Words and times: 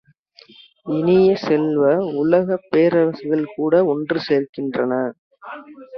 இனிய 0.85 1.27
செல்வ, 1.41 1.83
உலகப் 2.21 2.67
பேரரசுகள் 2.71 3.45
கூட 3.55 3.83
ஒன்று 3.93 4.19
சேர்கின்றன! 4.29 4.93